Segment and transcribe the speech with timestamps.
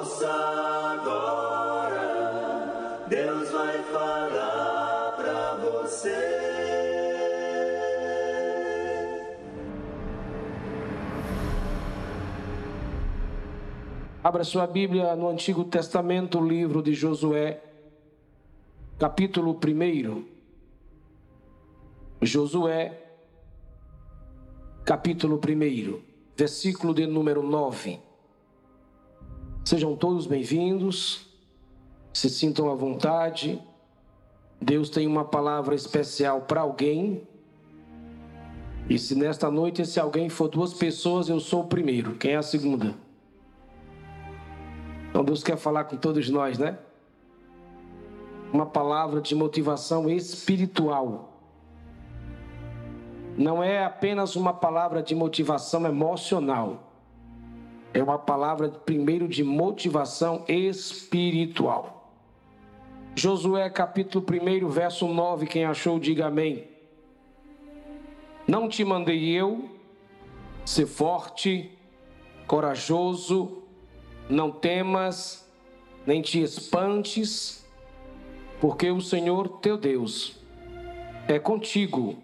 [0.00, 0.32] Ouça
[0.94, 1.94] agora,
[3.06, 6.16] Deus vai falar para você.
[14.24, 17.62] Abra sua Bíblia no Antigo Testamento, livro de Josué,
[18.98, 20.24] capítulo 1.
[22.22, 23.02] Josué,
[24.82, 26.00] capítulo 1,
[26.34, 28.09] versículo de número 9.
[29.70, 31.28] Sejam todos bem-vindos,
[32.12, 33.62] se sintam à vontade.
[34.60, 37.22] Deus tem uma palavra especial para alguém.
[38.88, 42.16] E se nesta noite esse alguém for duas pessoas, eu sou o primeiro.
[42.16, 42.96] Quem é a segunda?
[45.08, 46.76] Então Deus quer falar com todos nós, né?
[48.52, 51.32] Uma palavra de motivação espiritual.
[53.38, 56.89] Não é apenas uma palavra de motivação emocional.
[57.92, 62.12] É uma palavra primeiro de motivação espiritual.
[63.16, 66.68] Josué capítulo 1, verso 9, quem achou, diga amém.
[68.46, 69.68] Não te mandei eu
[70.64, 71.76] ser forte,
[72.46, 73.64] corajoso,
[74.28, 75.48] não temas,
[76.06, 77.66] nem te espantes,
[78.60, 80.38] porque o Senhor teu Deus
[81.26, 82.22] é contigo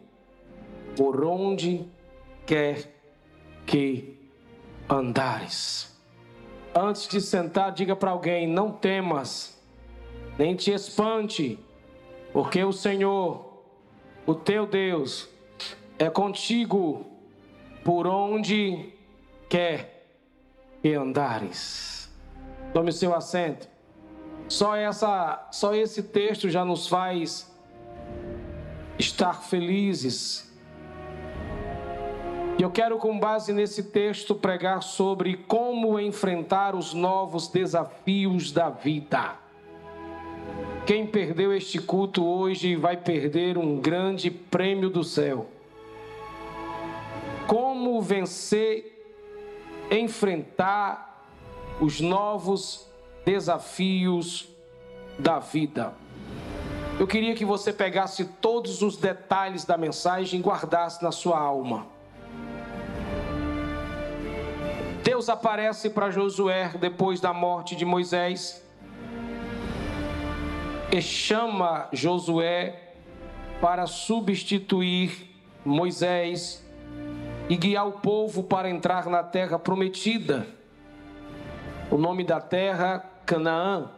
[0.96, 1.84] por onde
[2.46, 2.92] quer
[3.66, 4.15] que
[4.88, 5.94] andares.
[6.74, 9.60] Antes de sentar, diga para alguém: não temas,
[10.38, 11.58] nem te espante,
[12.32, 13.62] porque o Senhor,
[14.26, 15.28] o teu Deus,
[15.98, 17.06] é contigo
[17.84, 18.92] por onde
[19.48, 20.08] quer
[20.82, 22.12] que andares.
[22.72, 23.68] Tome seu assento.
[24.48, 27.52] Só essa, só esse texto já nos faz
[28.98, 30.52] estar felizes.
[32.58, 38.70] E eu quero, com base nesse texto, pregar sobre como enfrentar os novos desafios da
[38.70, 39.36] vida.
[40.86, 45.48] Quem perdeu este culto hoje vai perder um grande prêmio do céu.
[47.46, 49.04] Como vencer,
[49.90, 51.28] enfrentar
[51.78, 52.88] os novos
[53.24, 54.48] desafios
[55.18, 55.92] da vida.
[56.98, 61.95] Eu queria que você pegasse todos os detalhes da mensagem e guardasse na sua alma.
[65.06, 68.60] Deus aparece para Josué depois da morte de Moisés
[70.92, 72.94] e chama Josué
[73.60, 75.32] para substituir
[75.64, 76.68] Moisés
[77.48, 80.44] e guiar o povo para entrar na terra prometida.
[81.88, 83.88] O nome da terra, Canaã.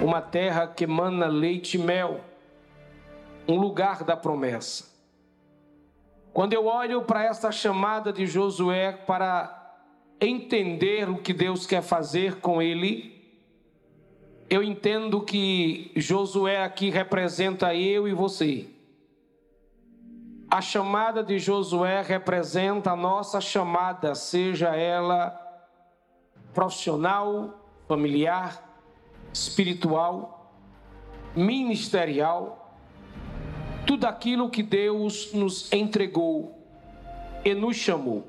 [0.00, 2.22] Uma terra que mana leite e mel.
[3.46, 4.93] Um lugar da promessa.
[6.34, 9.72] Quando eu olho para essa chamada de Josué para
[10.20, 13.24] entender o que Deus quer fazer com ele,
[14.50, 18.68] eu entendo que Josué aqui representa eu e você.
[20.50, 25.40] A chamada de Josué representa a nossa chamada, seja ela
[26.52, 28.60] profissional, familiar,
[29.32, 30.52] espiritual,
[31.36, 32.63] ministerial,
[33.86, 36.58] tudo aquilo que Deus nos entregou
[37.44, 38.26] e nos chamou.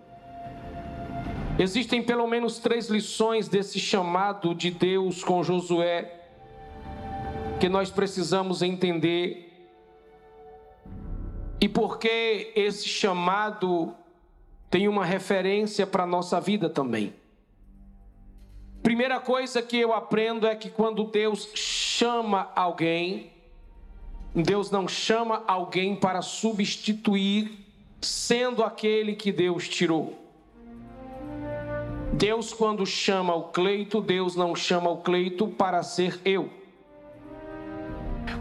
[1.57, 6.11] Existem pelo menos três lições desse chamado de Deus com Josué
[7.59, 9.45] que nós precisamos entender
[11.61, 13.95] e porque esse chamado
[14.69, 17.13] tem uma referência para a nossa vida também.
[18.83, 23.31] Primeira coisa que eu aprendo é que quando Deus chama alguém,
[24.35, 27.65] Deus não chama alguém para substituir,
[28.01, 30.13] sendo aquele que Deus tirou.
[32.11, 36.49] Deus, quando chama o Cleito, Deus não chama o Cleito para ser eu.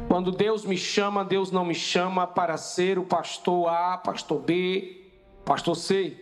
[0.09, 5.11] Quando Deus me chama, Deus não me chama para ser o pastor A, pastor B,
[5.45, 6.17] pastor C.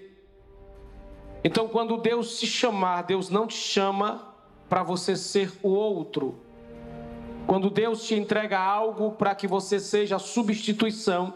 [1.45, 4.35] Então, quando Deus te chamar, Deus não te chama
[4.69, 6.39] para você ser o outro.
[7.47, 11.35] Quando Deus te entrega algo para que você seja substituição,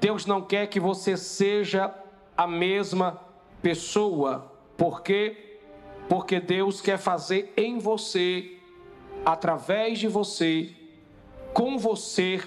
[0.00, 1.92] Deus não quer que você seja
[2.36, 3.20] a mesma
[3.60, 4.52] pessoa.
[4.76, 5.58] Por quê?
[6.08, 8.56] Porque Deus quer fazer em você,
[9.24, 10.74] através de você,
[11.52, 12.40] com você,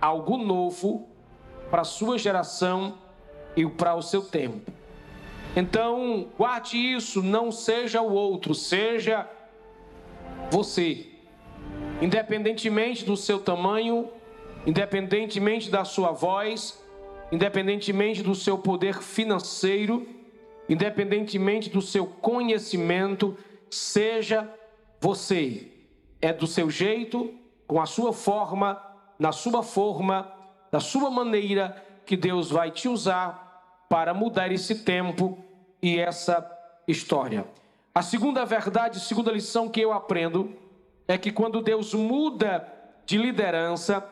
[0.00, 1.08] algo novo
[1.70, 2.98] para a sua geração
[3.56, 4.70] e para o seu tempo.
[5.56, 9.28] Então, guarde isso, não seja o outro, seja
[10.50, 11.11] você.
[12.02, 14.10] Independentemente do seu tamanho,
[14.66, 16.82] independentemente da sua voz,
[17.30, 20.04] independentemente do seu poder financeiro,
[20.68, 23.38] independentemente do seu conhecimento,
[23.70, 24.52] seja
[25.00, 25.68] você.
[26.20, 27.32] É do seu jeito,
[27.68, 28.82] com a sua forma,
[29.16, 30.28] na sua forma,
[30.72, 35.38] da sua maneira, que Deus vai te usar para mudar esse tempo
[35.80, 36.50] e essa
[36.88, 37.46] história.
[37.94, 40.60] A segunda verdade, segunda lição que eu aprendo
[41.06, 42.66] é que quando Deus muda
[43.04, 44.06] de liderança,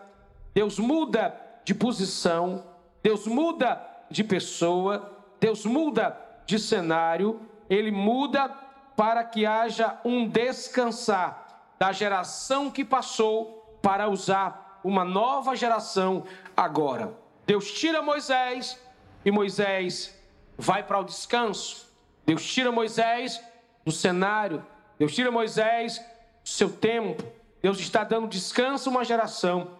[0.54, 1.34] Deus muda
[1.64, 2.64] de posição,
[3.02, 8.48] Deus muda de pessoa, Deus muda de cenário, ele muda
[8.96, 16.24] para que haja um descansar da geração que passou para usar uma nova geração
[16.56, 17.14] agora.
[17.46, 18.78] Deus tira Moisés
[19.24, 20.16] e Moisés
[20.58, 21.88] vai para o descanso.
[22.26, 23.42] Deus tira Moisés
[23.84, 24.64] do cenário,
[24.98, 26.04] Deus tira Moisés
[26.44, 27.22] seu tempo.
[27.62, 29.72] Deus está dando descanso a uma geração,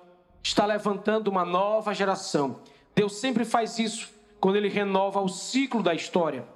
[0.42, 2.60] está levantando uma nova geração.
[2.94, 4.10] Deus sempre faz isso
[4.40, 6.46] quando ele renova o ciclo da história.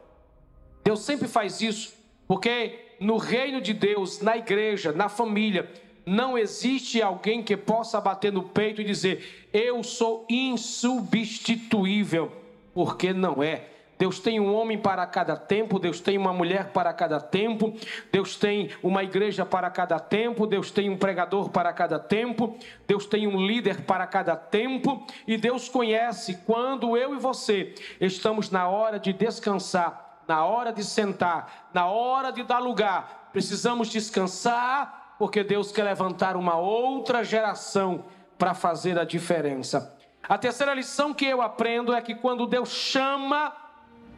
[0.83, 1.95] Deus sempre faz isso
[2.27, 5.71] porque no reino de Deus, na igreja, na família,
[6.07, 12.33] não existe alguém que possa bater no peito e dizer: Eu sou insubstituível,
[12.73, 13.69] porque não é.
[13.99, 17.75] Deus tem um homem para cada tempo, Deus tem uma mulher para cada tempo,
[18.11, 22.57] Deus tem uma igreja para cada tempo, Deus tem um pregador para cada tempo,
[22.87, 28.51] Deus tem um líder para cada tempo, e Deus conhece quando eu e você estamos
[28.51, 33.31] na hora de descansar, na hora de sentar, na hora de dar lugar.
[33.33, 38.05] Precisamos descansar, porque Deus quer levantar uma outra geração
[38.39, 39.97] para fazer a diferença.
[40.27, 43.53] A terceira lição que eu aprendo é que quando Deus chama,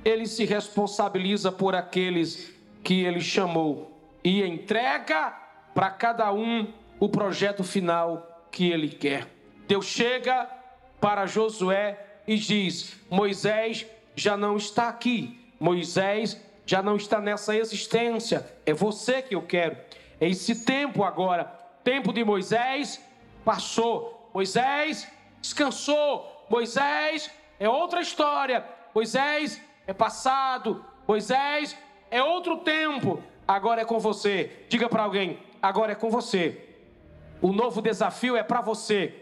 [0.06, 2.54] ele se responsabiliza por aqueles
[2.84, 3.90] que ele chamou
[4.22, 5.36] e entrega
[5.74, 9.26] para cada um o projeto final que ele quer.
[9.66, 10.48] Deus chega
[11.00, 18.46] para Josué e diz: Moisés já não está aqui, Moisés já não está nessa existência,
[18.64, 19.76] é você que eu quero.
[20.20, 21.46] Esse tempo agora,
[21.82, 23.04] tempo de Moisés,
[23.44, 24.30] passou.
[24.32, 25.10] Moisés
[25.40, 26.46] descansou.
[26.48, 27.28] Moisés
[27.58, 28.64] é outra história.
[28.94, 30.84] Moisés é passado.
[31.06, 31.76] Moisés
[32.10, 33.22] é outro tempo.
[33.46, 34.64] Agora é com você.
[34.68, 36.62] Diga para alguém: agora é com você.
[37.40, 39.14] O novo desafio é para você.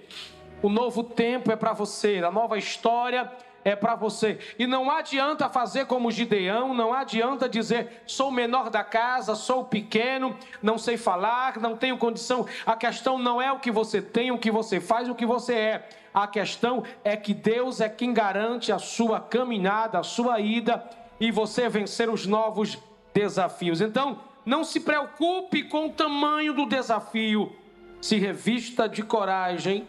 [0.63, 2.23] O novo tempo é para você.
[2.25, 3.31] A nova história
[3.65, 4.39] é para você.
[4.59, 9.65] E não adianta fazer como Gideão, não adianta dizer sou o menor da casa, sou
[9.65, 12.47] pequeno, não sei falar, não tenho condição.
[12.67, 15.55] A questão não é o que você tem, o que você faz, o que você
[15.55, 15.89] é.
[16.15, 20.89] A questão é que Deus é quem garante a sua caminhada, a sua ida
[21.19, 22.79] e você vencer os novos
[23.13, 23.81] desafios.
[23.81, 27.53] Então, não se preocupe com o tamanho do desafio.
[28.01, 29.89] Se revista de coragem,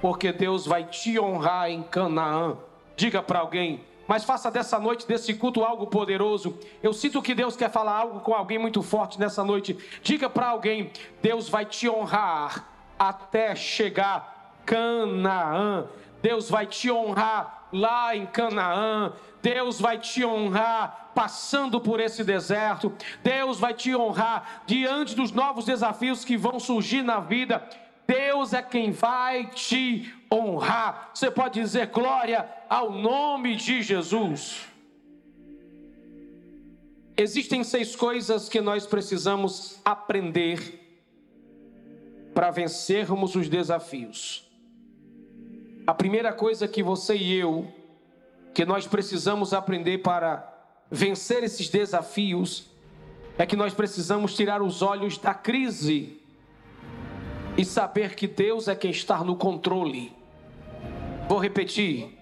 [0.00, 2.56] porque Deus vai te honrar em Canaã.
[2.96, 6.58] Diga para alguém, mas faça dessa noite, desse culto, algo poderoso.
[6.82, 9.76] Eu sinto que Deus quer falar algo com alguém muito forte nessa noite.
[10.02, 12.66] Diga para alguém: Deus vai te honrar
[12.98, 14.37] até chegar
[14.68, 15.86] Canaã.
[16.20, 19.14] Deus vai te honrar lá em Canaã.
[19.40, 22.92] Deus vai te honrar passando por esse deserto.
[23.22, 27.66] Deus vai te honrar diante dos novos desafios que vão surgir na vida.
[28.06, 31.12] Deus é quem vai te honrar.
[31.14, 34.66] Você pode dizer glória ao nome de Jesus.
[37.16, 40.84] Existem seis coisas que nós precisamos aprender
[42.34, 44.47] para vencermos os desafios.
[45.88, 47.66] A primeira coisa que você e eu,
[48.52, 50.46] que nós precisamos aprender para
[50.90, 52.70] vencer esses desafios,
[53.38, 56.20] é que nós precisamos tirar os olhos da crise
[57.56, 60.12] e saber que Deus é quem está no controle.
[61.26, 62.18] Vou repetir.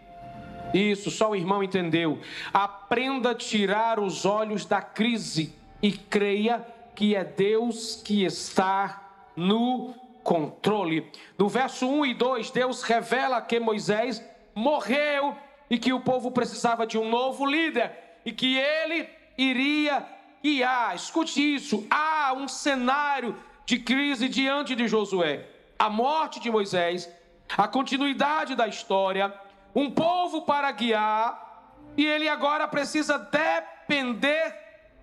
[0.72, 2.20] Isso, só o irmão entendeu.
[2.52, 10.05] Aprenda a tirar os olhos da crise e creia que é Deus que está no
[10.26, 11.08] controle.
[11.38, 15.36] No verso 1 e 2, Deus revela que Moisés morreu
[15.70, 17.92] e que o povo precisava de um novo líder
[18.24, 20.04] e que ele iria
[20.42, 20.96] guiar.
[20.96, 25.46] Escute isso: há um cenário de crise diante de Josué.
[25.78, 27.08] A morte de Moisés,
[27.56, 29.32] a continuidade da história,
[29.72, 34.54] um povo para guiar, e ele agora precisa depender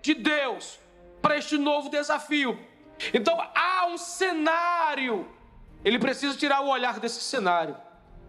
[0.02, 0.78] de Deus
[1.22, 2.58] para este novo desafio.
[3.12, 5.26] Então há um cenário.
[5.84, 7.76] Ele precisa tirar o olhar desse cenário.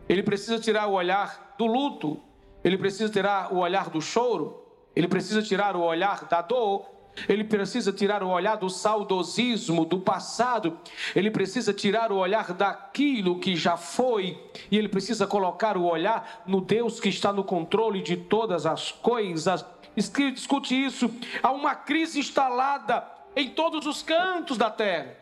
[0.08, 2.22] Ele precisa tirar o olhar do luto.
[2.64, 4.64] Ele precisa tirar o olhar do choro.
[4.96, 6.86] Ele precisa tirar o olhar da dor.
[7.30, 10.78] Ele precisa tirar o olhar do saudosismo do passado.
[11.16, 14.38] Ele precisa tirar o olhar daquilo que já foi.
[14.70, 18.92] E ele precisa colocar o olhar no Deus que está no controle de todas as
[18.92, 19.66] coisas.
[19.96, 21.10] Escute isso.
[21.42, 25.16] Há uma crise instalada em todos os cantos da terra.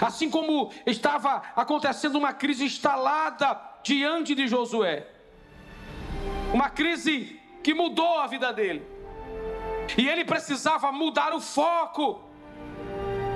[0.00, 5.06] Assim como estava acontecendo uma crise instalada diante de Josué.
[6.52, 8.86] Uma crise que mudou a vida dele.
[9.96, 12.29] E ele precisava mudar o foco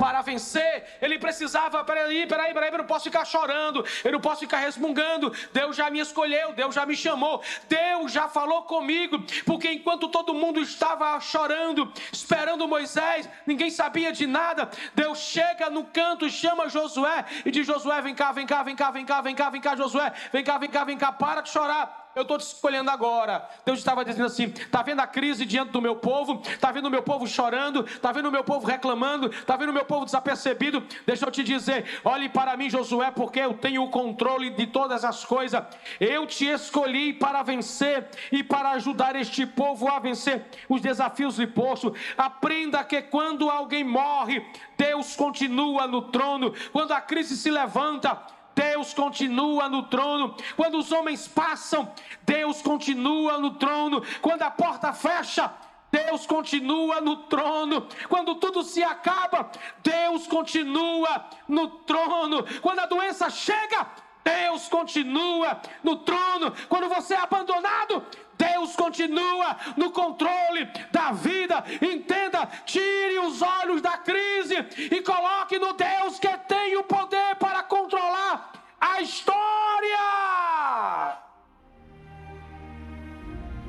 [0.04, 4.40] para vencer, ele precisava, peraí, peraí, peraí, eu não posso ficar chorando, eu não posso
[4.40, 5.32] ficar resmungando.
[5.50, 10.34] Deus já me escolheu, Deus já me chamou, Deus já falou comigo, porque enquanto todo
[10.34, 14.68] mundo estava chorando, esperando Moisés, ninguém sabia de nada.
[14.94, 18.90] Deus chega no canto, chama Josué e diz: Josué, vem cá, vem cá, vem cá,
[18.90, 21.48] vem cá, vem cá, vem cá, Josué, vem cá, vem cá, vem cá, para de
[21.48, 23.48] chorar eu estou te escolhendo agora.
[23.64, 26.40] Deus estava dizendo assim: está vendo a crise diante do meu povo?
[26.44, 27.84] Está vendo o meu povo chorando?
[27.84, 29.28] Está vendo o meu povo reclamando?
[29.30, 30.82] Está vendo o meu povo desapercebido?
[31.06, 35.04] Deixa eu te dizer: olhe para mim, Josué, porque eu tenho o controle de todas
[35.04, 35.62] as coisas.
[35.98, 41.46] Eu te escolhi para vencer e para ajudar este povo a vencer os desafios de
[41.46, 41.94] posto.
[42.16, 44.44] Aprenda que quando alguém morre,
[44.76, 46.54] Deus continua no trono.
[46.72, 48.20] Quando a crise se levanta,
[48.54, 50.36] Deus continua no trono.
[50.56, 51.92] Quando os homens passam,
[52.22, 54.02] Deus continua no trono.
[54.20, 55.52] Quando a porta fecha,
[55.90, 57.86] Deus continua no trono.
[58.08, 59.50] Quando tudo se acaba,
[59.82, 62.44] Deus continua no trono.
[62.60, 63.86] Quando a doença chega,
[64.24, 66.52] Deus continua no trono.
[66.68, 68.02] Quando você é abandonado,
[68.36, 71.62] Deus continua no controle da vida.
[71.80, 74.56] Entenda, tire os olhos da crise
[74.90, 78.03] e coloque no Deus que tem o poder para controlar
[78.90, 80.06] a história.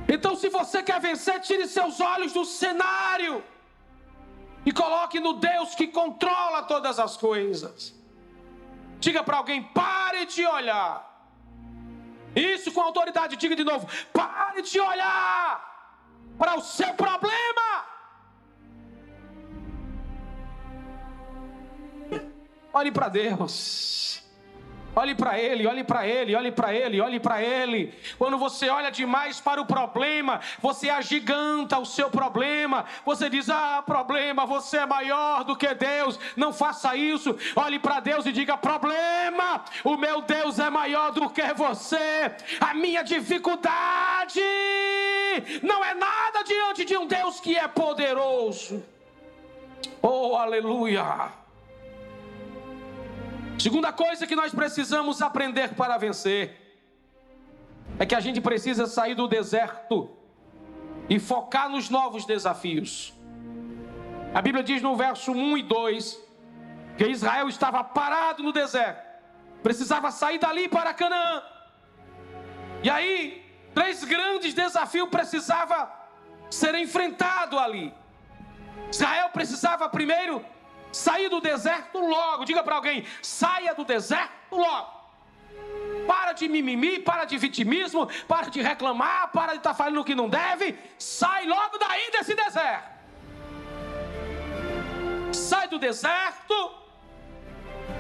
[0.08, 3.44] Então, se você quer vencer, tire seus olhos do cenário
[4.66, 7.96] e coloque no Deus que controla todas as coisas.
[9.00, 10.94] Diga para alguém: pare de olhar
[12.36, 15.50] isso com autoridade, diga de novo: pare de olhar
[16.38, 17.68] para o seu problema.
[22.74, 24.25] Olhe para Deus.
[24.96, 27.94] Olhe para ele, olhe para ele, olhe para ele, olhe para ele.
[28.18, 32.86] Quando você olha demais para o problema, você agiganta o seu problema.
[33.06, 36.18] Você diz: "Ah, problema, você é maior do que Deus".
[36.38, 37.38] Não faça isso.
[37.58, 42.32] Olhe para Deus e diga: "Problema, o meu Deus é maior do que você.
[42.62, 44.42] A minha dificuldade
[45.62, 48.82] não é nada diante de um Deus que é poderoso".
[50.02, 51.45] Oh, aleluia!
[53.66, 56.40] Segunda coisa que nós precisamos aprender para vencer
[57.98, 60.16] é que a gente precisa sair do deserto
[61.10, 63.12] e focar nos novos desafios.
[64.36, 66.24] A Bíblia diz no verso 1 e 2
[66.96, 69.04] que Israel estava parado no deserto,
[69.64, 71.42] precisava sair dali para Canaã.
[72.84, 75.90] E aí, três grandes desafios precisavam
[76.52, 77.92] ser enfrentados ali.
[78.92, 80.46] Israel precisava primeiro
[80.96, 82.46] Sair do deserto logo.
[82.46, 84.94] Diga para alguém: saia do deserto logo.
[86.08, 90.06] Para de mimimi, para de vitimismo, para de reclamar, para de estar tá falando o
[90.06, 90.78] que não deve.
[90.98, 92.96] Sai logo daí desse deserto.
[95.34, 96.56] Sai do deserto,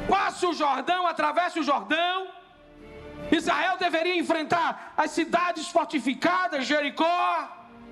[0.08, 2.30] passe o Jordão, atravesse o Jordão.
[3.30, 7.50] Israel deveria enfrentar as cidades fortificadas, Jericó,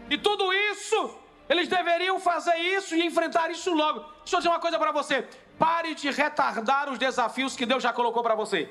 [0.10, 1.23] e tudo isso
[1.54, 4.00] eles deveriam fazer isso e enfrentar isso logo.
[4.00, 7.94] Deixa eu dizer uma coisa para você: pare de retardar os desafios que Deus já
[7.94, 8.70] colocou para você.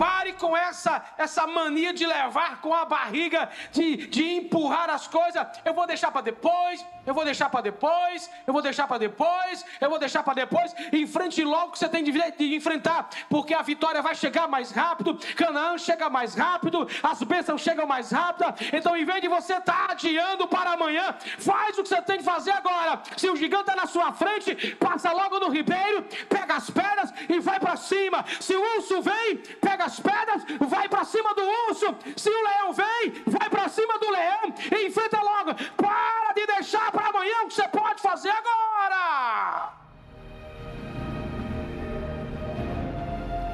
[0.00, 5.46] Pare com essa, essa mania de levar com a barriga, de, de empurrar as coisas.
[5.62, 9.62] Eu vou deixar para depois, eu vou deixar para depois, eu vou deixar para depois,
[9.78, 10.74] eu vou deixar para depois.
[10.90, 14.70] Enfrente logo o que você tem de, de enfrentar, porque a vitória vai chegar mais
[14.70, 18.54] rápido, Canaã chega mais rápido, as bênçãos chegam mais rápido.
[18.72, 22.16] Então, em vez de você estar tá adiando para amanhã, faz o que você tem
[22.16, 23.02] que fazer agora.
[23.18, 27.38] Se o gigante está na sua frente, passa logo no ribeiro, pega as pedras e
[27.38, 28.24] vai para cima.
[28.40, 31.96] Se o urso vem, pega as pedras, vai para cima do urso.
[32.16, 35.54] Se o leão vem, vai para cima do leão e enfrenta logo.
[35.76, 39.72] Para de deixar para amanhã o que você pode fazer agora.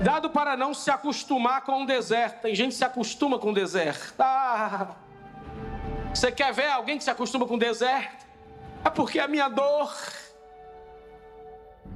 [0.03, 2.43] Dado para não se acostumar com o deserto.
[2.43, 4.15] Tem gente que se acostuma com o deserto.
[4.19, 4.95] Ah,
[6.15, 8.27] você quer ver alguém que se acostuma com o deserto?
[8.85, 9.93] É porque a minha dor.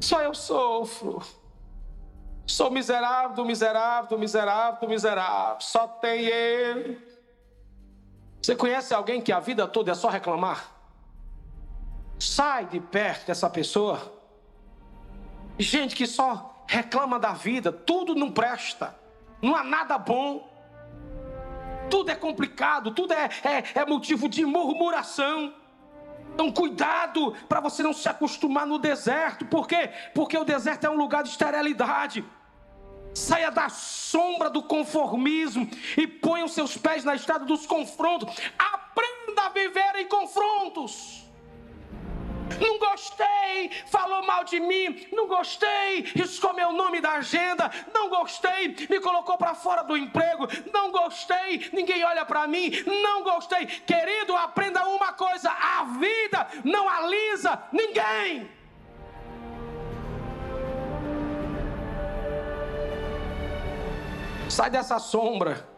[0.00, 1.22] Só eu sofro.
[2.46, 5.60] Sou miserável, do miserável, do miserável, do miserável.
[5.60, 7.00] Só tem ele.
[8.42, 10.72] Você conhece alguém que a vida toda é só reclamar?
[12.18, 14.12] Sai de perto dessa pessoa.
[15.58, 18.94] Gente que só reclama da vida, tudo não presta,
[19.42, 20.48] não há nada bom,
[21.90, 25.52] tudo é complicado, tudo é, é, é motivo de murmuração.
[26.40, 29.44] Então, cuidado para você não se acostumar no deserto.
[29.44, 29.90] Por quê?
[30.14, 32.24] Porque o deserto é um lugar de esterilidade.
[33.12, 35.68] Saia da sombra do conformismo
[35.98, 38.34] e ponha os seus pés na estrada dos confrontos.
[38.58, 41.29] Aprenda a viver em confrontos.
[42.58, 45.06] Não gostei, falou mal de mim.
[45.12, 47.70] Não gostei, riscou meu nome da agenda.
[47.92, 50.48] Não gostei, me colocou para fora do emprego.
[50.72, 52.70] Não gostei, ninguém olha para mim.
[52.86, 53.66] Não gostei.
[53.66, 58.50] Querido, aprenda uma coisa: a vida não alisa ninguém.
[64.48, 65.68] Sai dessa sombra.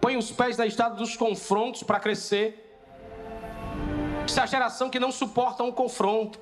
[0.00, 2.69] Põe os pés na estrada dos confrontos para crescer.
[4.30, 6.38] Isso é a geração que não suporta um confronto.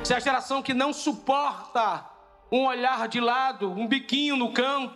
[0.00, 2.08] Isso é a geração que não suporta
[2.52, 4.94] um olhar de lado, um biquinho no canto.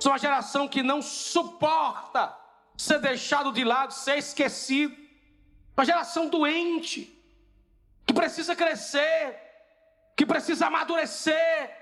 [0.00, 2.34] São a geração que não suporta
[2.78, 4.96] ser deixado de lado, ser esquecido.
[5.76, 7.14] Uma geração doente,
[8.06, 9.38] que precisa crescer,
[10.16, 11.76] que precisa amadurecer,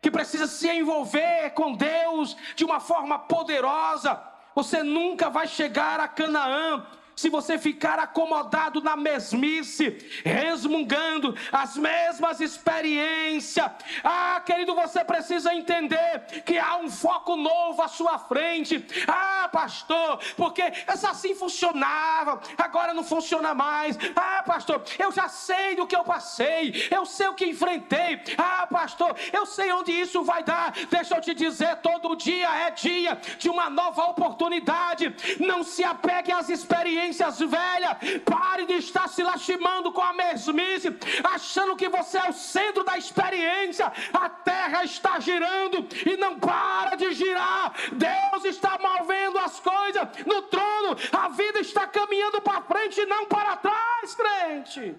[0.00, 4.22] que precisa se envolver com Deus de uma forma poderosa.
[4.54, 12.40] Você nunca vai chegar a Canaã se você ficar acomodado na mesmice, resmungando as mesmas
[12.40, 13.70] experiências,
[14.02, 18.84] ah, querido, você precisa entender que há um foco novo à sua frente.
[19.06, 23.96] Ah, pastor, porque essa assim funcionava, agora não funciona mais.
[24.16, 28.20] Ah, pastor, eu já sei do que eu passei, eu sei o que enfrentei.
[28.36, 30.72] Ah, pastor, eu sei onde isso vai dar.
[30.90, 35.14] Deixa eu te dizer, todo dia é dia de uma nova oportunidade.
[35.38, 37.96] Não se apegue às experiências experiências velhas.
[38.24, 42.96] Pare de estar se lastimando com a mesmice, achando que você é o centro da
[42.96, 43.92] experiência.
[44.12, 47.72] A terra está girando e não para de girar.
[47.92, 50.96] Deus está movendo as coisas no trono.
[51.12, 54.96] A vida está caminhando para frente e não para trás, crente.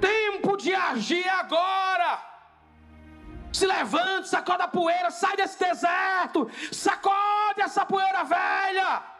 [0.00, 2.31] Tempo de agir agora.
[3.52, 9.11] Se levante, sacode a poeira, sai desse deserto, sacode essa poeira velha.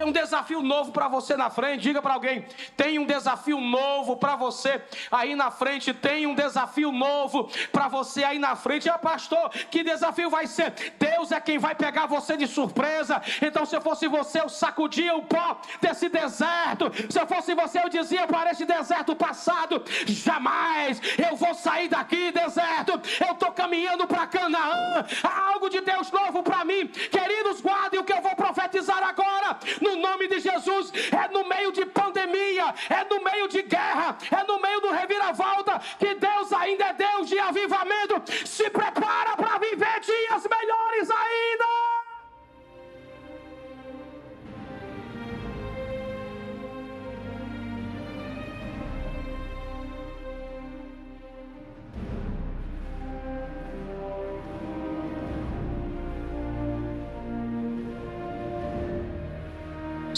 [0.00, 1.82] Tem um desafio novo para você na frente.
[1.82, 5.92] Diga para alguém: tem um desafio novo para você aí na frente.
[5.92, 8.88] Tem um desafio novo para você aí na frente.
[8.88, 10.72] Ah, pastor, que desafio vai ser?
[10.98, 13.20] Deus é quem vai pegar você de surpresa.
[13.42, 16.90] Então, se eu fosse você, eu sacudia o pó desse deserto.
[17.10, 22.32] Se eu fosse você, eu dizia para esse deserto passado: jamais eu vou sair daqui,
[22.32, 22.92] deserto.
[23.20, 25.04] Eu estou caminhando para Canaã.
[25.22, 26.86] Há algo de Deus novo para mim.
[26.88, 29.58] Queridos, guardem o que eu vou profetizar agora.
[29.82, 30.92] No no nome de Jesus.
[31.12, 35.80] É no meio de pandemia, é no meio de guerra, é no meio do reviravolta
[35.98, 38.22] que Deus ainda é Deus de avivamento.
[38.46, 38.99] Se prepara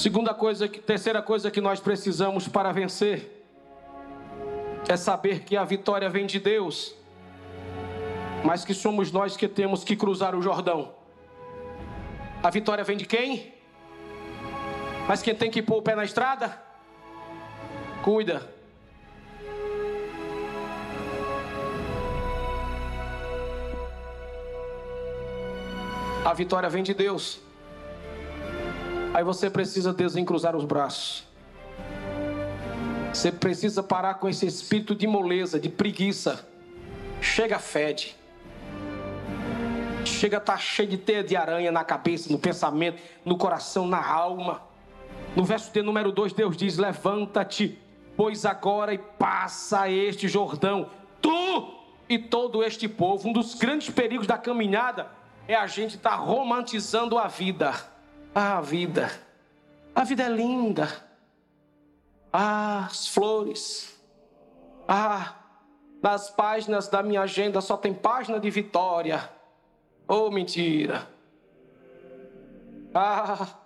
[0.03, 3.47] Segunda coisa, terceira coisa que nós precisamos para vencer
[4.89, 6.93] é saber que a vitória vem de Deus,
[8.45, 10.93] mas que somos nós que temos que cruzar o Jordão.
[12.43, 13.55] A vitória vem de quem?
[15.07, 16.61] Mas quem tem que pôr o pé na estrada?
[18.03, 18.53] Cuida.
[26.25, 27.52] A vitória vem de Deus.
[29.15, 31.25] Aí você precisa desencruzar os braços.
[33.13, 36.49] Você precisa parar com esse espírito de moleza, de preguiça.
[37.21, 38.17] Chega fede.
[40.05, 44.63] Chega tá cheio de teia de aranha na cabeça, no pensamento, no coração, na alma.
[45.37, 47.79] No verso de número 2, Deus diz: Levanta-te,
[48.17, 50.89] pois agora e passa este Jordão,
[51.21, 51.75] tu
[52.09, 53.29] e todo este povo.
[53.29, 55.09] Um dos grandes perigos da caminhada
[55.47, 57.92] é a gente estar tá romantizando a vida.
[58.35, 59.11] Ah, a vida.
[59.95, 60.89] A vida é linda.
[62.33, 64.01] Ah, as flores.
[64.89, 65.37] Ah,
[66.03, 69.31] nas páginas da minha agenda só tem página de vitória.
[70.09, 71.09] Oh, mentira.
[72.95, 73.62] Ah,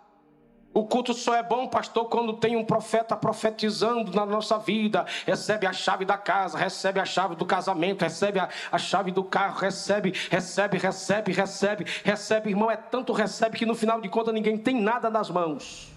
[0.77, 5.07] o culto só é bom, pastor, quando tem um profeta profetizando na nossa vida.
[5.25, 9.25] Recebe a chave da casa, recebe a chave do casamento, recebe a, a chave do
[9.25, 12.51] carro, recebe, recebe, recebe, recebe, recebe.
[12.51, 15.91] Irmão, é tanto recebe que no final de contas ninguém tem nada nas mãos.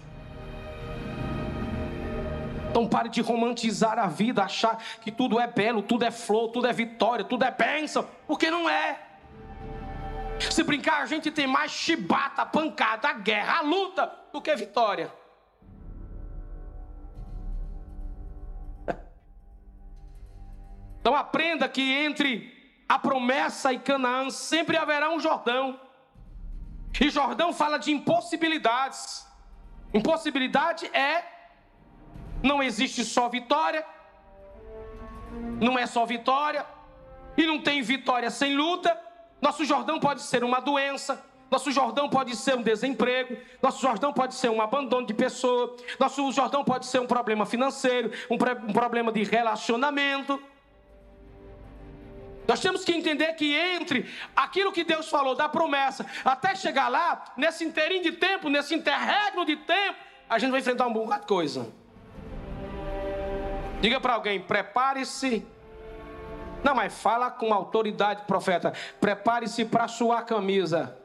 [2.70, 6.66] Então pare de romantizar a vida, achar que tudo é belo, tudo é flor, tudo
[6.66, 9.09] é vitória, tudo é bênção, porque não é.
[10.48, 15.12] Se brincar, a gente tem mais chibata, pancada, guerra, luta do que vitória.
[21.00, 22.30] Então aprenda que entre
[22.88, 25.80] a promessa e Canaã sempre haverá um Jordão.
[27.00, 29.26] E Jordão fala de impossibilidades.
[29.94, 31.24] Impossibilidade é
[32.42, 33.84] não existe só vitória.
[35.60, 36.66] Não é só vitória.
[37.36, 39.09] E não tem vitória sem luta.
[39.40, 44.34] Nosso Jordão pode ser uma doença, nosso Jordão pode ser um desemprego, nosso Jordão pode
[44.34, 49.10] ser um abandono de pessoa, nosso Jordão pode ser um problema financeiro, um, um problema
[49.10, 50.40] de relacionamento.
[52.46, 57.24] Nós temos que entender que entre aquilo que Deus falou da promessa até chegar lá,
[57.36, 59.98] nesse inteirinho de tempo, nesse interregno de tempo,
[60.28, 61.72] a gente vai enfrentar um bocado de coisa.
[63.80, 65.46] Diga para alguém: prepare-se.
[66.62, 68.72] Não, mas fala com autoridade, profeta.
[69.00, 70.96] Prepare-se para suar camisa.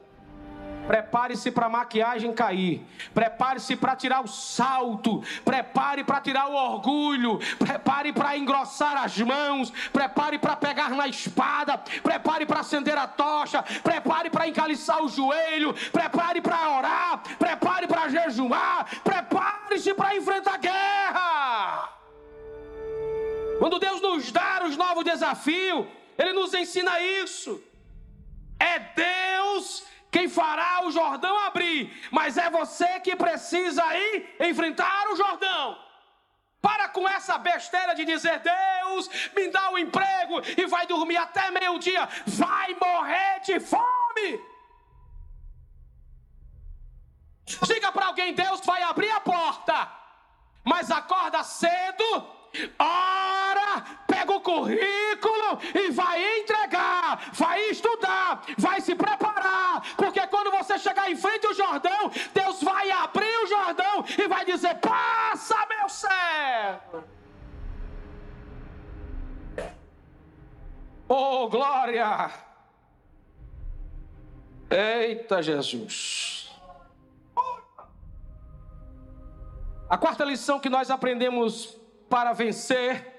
[0.86, 2.86] Prepare-se para a maquiagem cair.
[3.12, 5.22] Prepare-se para tirar o salto.
[5.44, 7.38] Prepare para tirar o orgulho.
[7.58, 9.70] Prepare para engrossar as mãos.
[9.92, 11.78] Prepare para pegar na espada.
[12.02, 13.62] Prepare para acender a tocha.
[13.82, 15.74] Prepare para encaliçar o joelho.
[15.90, 17.22] Prepare para orar.
[17.38, 18.86] Prepare para jejuar.
[19.02, 21.95] Prepare-se para enfrentar a guerra.
[23.58, 25.86] Quando Deus nos dá os novos desafios,
[26.18, 27.62] Ele nos ensina isso.
[28.58, 35.16] É Deus quem fará o Jordão abrir, mas é você que precisa ir enfrentar o
[35.16, 35.78] Jordão.
[36.60, 41.50] Para com essa besteira de dizer, Deus, me dá um emprego e vai dormir até
[41.50, 44.40] meio-dia, vai morrer de fome.
[47.66, 49.88] Diga para alguém, Deus vai abrir a porta,
[50.64, 52.35] mas acorda cedo,
[52.78, 60.78] ora, pega o currículo e vai entregar, vai estudar, vai se preparar, porque quando você
[60.78, 65.88] chegar em frente ao Jordão, Deus vai abrir o Jordão e vai dizer: Passa, meu
[65.88, 67.04] servo.
[71.08, 72.30] Oh, glória!
[74.68, 76.50] Eita Jesus!
[79.88, 81.75] A quarta lição que nós aprendemos
[82.08, 83.14] para vencer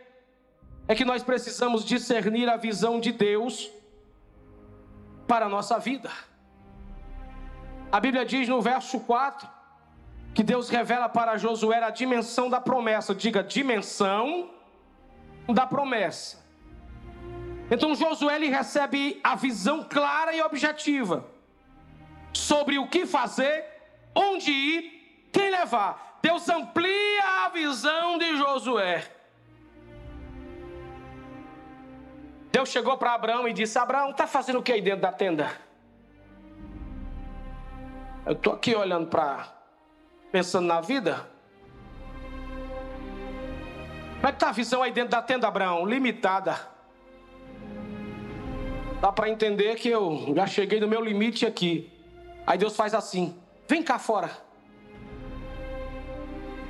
[0.88, 3.70] é que nós precisamos discernir a visão de Deus
[5.28, 6.10] para a nossa vida.
[7.92, 9.48] A Bíblia diz no verso 4
[10.34, 13.14] que Deus revela para Josué a dimensão da promessa.
[13.14, 14.52] Diga, dimensão
[15.48, 16.46] da promessa.
[17.70, 21.26] Então Josué ele recebe a visão clara e objetiva
[22.32, 23.66] sobre o que fazer,
[24.16, 26.07] onde ir, quem levar.
[26.28, 29.02] Deus amplia a visão de Josué.
[32.52, 35.50] Deus chegou para Abraão e disse: Abraão, está fazendo o que aí dentro da tenda?
[38.26, 39.48] Eu estou aqui olhando para.
[40.30, 41.26] pensando na vida.
[44.16, 45.86] Como é que está a visão aí dentro da tenda, Abraão?
[45.86, 46.60] Limitada.
[49.00, 51.90] Dá para entender que eu já cheguei no meu limite aqui.
[52.46, 53.34] Aí Deus faz assim:
[53.66, 54.47] vem cá fora.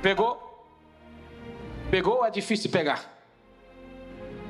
[0.02, 0.66] Pegou?
[1.90, 2.24] Pegou?
[2.24, 3.18] É difícil pegar.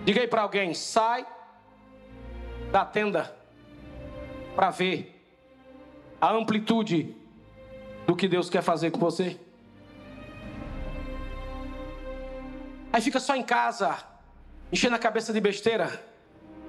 [0.04, 1.26] Diga aí para alguém: sai
[2.70, 3.34] da tenda
[4.54, 5.14] para ver
[6.20, 7.14] a amplitude
[8.06, 9.38] do que Deus quer fazer com você.
[12.92, 13.98] Aí fica só em casa,
[14.72, 16.08] enchendo a cabeça de besteira.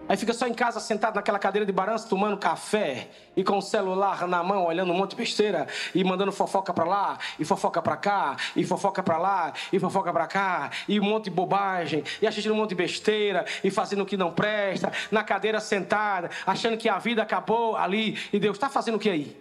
[0.10, 3.62] Aí fica só em casa sentado naquela cadeira de balanço, tomando café e com o
[3.62, 7.80] celular na mão, olhando um monte de besteira e mandando fofoca para lá, e fofoca
[7.80, 12.04] para cá, e fofoca para lá, e fofoca para cá, e um monte de bobagem,
[12.20, 16.32] e assistindo um monte de besteira e fazendo o que não presta, na cadeira sentada,
[16.44, 19.40] achando que a vida acabou ali, e Deus está fazendo o que aí?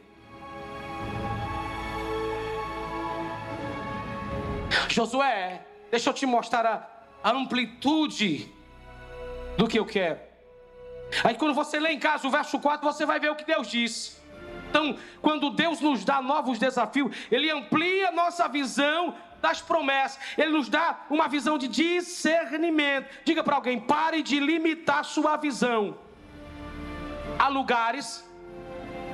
[4.90, 8.52] Josué, deixa eu te mostrar a amplitude
[9.56, 10.27] do que eu quero.
[11.24, 13.68] Aí quando você lê em casa o verso 4, você vai ver o que Deus
[13.68, 14.20] diz.
[14.70, 20.18] Então, quando Deus nos dá novos desafios, Ele amplia nossa visão das promessas.
[20.36, 23.08] Ele nos dá uma visão de discernimento.
[23.24, 25.96] Diga para alguém: pare de limitar sua visão
[27.38, 28.28] a lugares,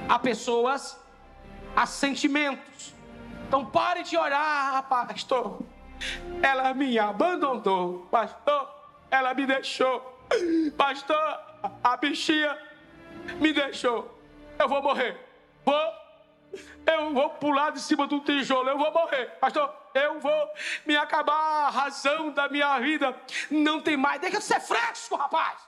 [0.09, 0.99] a pessoas,
[1.77, 2.95] a sentimentos.
[3.47, 5.61] Então pare de orar, pastor.
[6.43, 8.69] Ela me abandonou, pastor.
[9.11, 10.13] Ela me deixou.
[10.77, 11.41] Pastor,
[11.83, 12.59] a bichinha
[13.41, 14.21] me deixou.
[14.59, 15.19] Eu vou morrer.
[15.65, 16.05] Vou.
[16.87, 19.75] Eu vou pular de cima do tijolo, eu vou morrer, pastor.
[19.95, 20.51] Eu vou
[20.87, 23.17] me acabar a razão da minha vida.
[23.51, 25.59] Não tem mais, deixa de ser fresco, rapaz.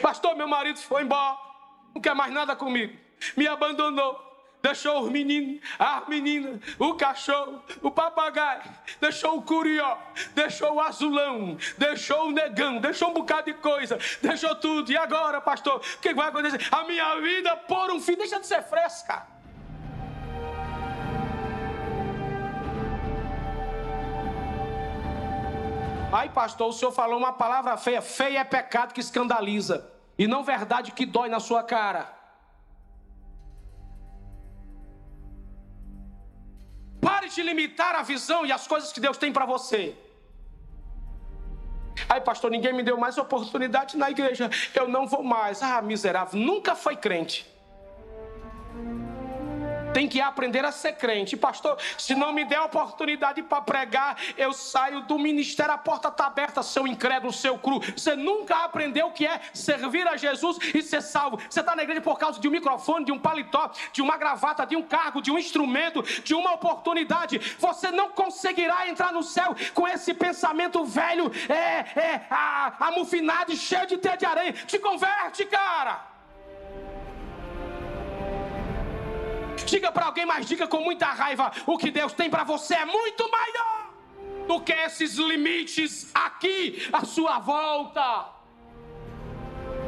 [0.00, 1.36] Pastor, meu marido foi embora,
[1.94, 2.96] não quer mais nada comigo,
[3.36, 4.29] me abandonou.
[4.62, 8.62] Deixou os meninos, as meninas, o cachorro, o papagaio,
[9.00, 9.96] deixou o curió,
[10.34, 14.92] deixou o azulão, deixou o negão, deixou um bocado de coisa, deixou tudo.
[14.92, 16.60] E agora, pastor, o que vai acontecer?
[16.70, 19.26] A minha vida por um fim, deixa de ser fresca.
[26.12, 28.02] Aí, pastor, o senhor falou uma palavra feia.
[28.02, 29.88] Feia é pecado que escandaliza.
[30.18, 32.19] E não verdade que dói na sua cara.
[37.34, 39.94] De limitar a visão e as coisas que Deus tem para você.
[42.08, 44.50] Aí, pastor, ninguém me deu mais oportunidade na igreja.
[44.74, 45.62] Eu não vou mais.
[45.62, 47.46] Ah, miserável, nunca foi crente
[49.92, 51.36] tem que aprender a ser crente.
[51.36, 56.26] Pastor, se não me der oportunidade para pregar, eu saio do ministério, a porta está
[56.26, 57.80] aberta, seu incrédulo, seu cru.
[57.80, 61.38] Você nunca aprendeu o que é servir a Jesus e ser salvo.
[61.48, 64.66] Você está na igreja por causa de um microfone, de um paletó, de uma gravata,
[64.66, 67.38] de um cargo, de um instrumento, de uma oportunidade.
[67.58, 72.26] Você não conseguirá entrar no céu com esse pensamento velho, é, é,
[72.78, 74.52] amufinado e cheio de teia de areia.
[74.52, 76.10] Te converte, cara.
[79.70, 82.84] Diga para alguém, mas diga com muita raiva: o que Deus tem para você é
[82.84, 83.90] muito maior
[84.48, 88.26] do que esses limites aqui à sua volta.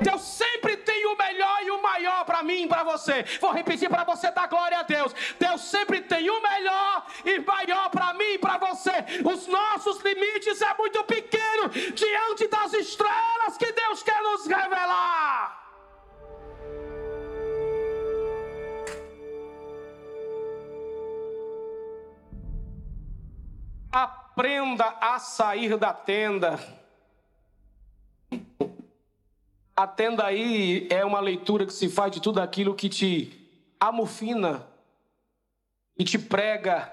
[0.01, 3.25] Deus sempre tem o melhor e o maior para mim e para você.
[3.41, 5.13] Vou repetir para você dar glória a Deus.
[5.39, 8.93] Deus sempre tem o melhor e maior para mim e para você.
[9.25, 15.62] Os nossos limites é muito pequeno diante das estrelas que Deus quer nos revelar.
[23.93, 26.59] Aprenda a sair da tenda.
[29.77, 33.39] A tenda aí é uma leitura que se faz de tudo aquilo que te
[33.79, 34.67] amofina,
[35.99, 36.91] que te prega,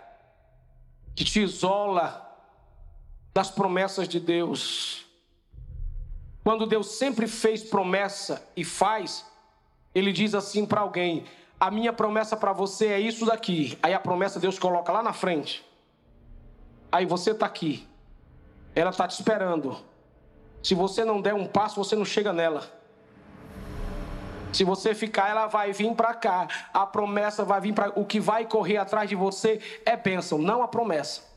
[1.15, 2.25] que te isola
[3.33, 5.05] das promessas de Deus.
[6.43, 9.25] Quando Deus sempre fez promessa e faz,
[9.95, 11.23] ele diz assim para alguém:
[11.57, 13.79] A minha promessa para você é isso daqui.
[13.81, 15.68] Aí a promessa Deus coloca lá na frente.
[16.91, 17.87] Aí você está aqui.
[18.75, 19.77] Ela está te esperando.
[20.61, 22.79] Se você não der um passo, você não chega nela.
[24.51, 26.47] Se você ficar, ela vai vir para cá.
[26.73, 27.91] A promessa vai vir para.
[27.99, 31.27] O que vai correr atrás de você é bênção, não a promessa.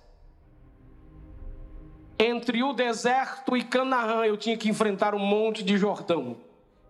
[2.19, 6.37] Entre o deserto e Canaã, eu tinha que enfrentar um monte de Jordão.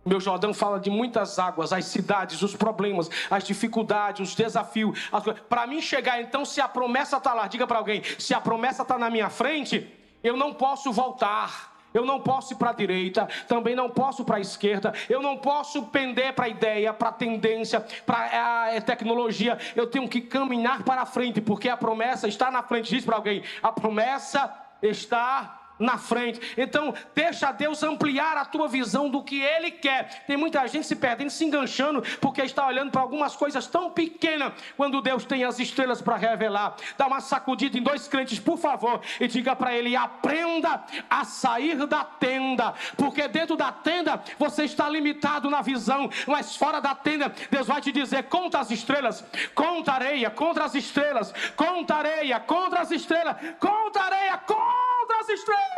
[0.05, 5.09] Meu Jordão fala de muitas águas, as cidades, os problemas, as dificuldades, os desafios.
[5.49, 8.83] Para mim chegar, então, se a promessa está lá, diga para alguém: se a promessa
[8.83, 9.89] está na minha frente,
[10.23, 11.71] eu não posso voltar.
[11.95, 15.37] Eu não posso ir para a direita, também não posso para a esquerda, eu não
[15.37, 19.59] posso pender para a ideia, para a tendência, para a tecnologia.
[19.77, 22.89] Eu tenho que caminhar para a frente, porque a promessa está na frente.
[22.89, 26.41] Diz para alguém: a promessa está na frente.
[26.57, 30.25] Então, deixa Deus ampliar a tua visão do que Ele quer.
[30.27, 34.53] Tem muita gente se perdendo, se enganchando, porque está olhando para algumas coisas tão pequenas,
[34.77, 36.77] quando Deus tem as estrelas para revelar.
[36.97, 41.87] Dá uma sacudida em dois crentes, por favor, e diga para ele: aprenda a sair
[41.87, 47.33] da tenda, porque dentro da tenda você está limitado na visão, mas fora da tenda,
[47.51, 52.81] Deus vai te dizer: conta as estrelas, conta areia, contra as estrelas, conta areia, contra
[52.81, 55.72] as estrelas, conta areia, contra as estrelas.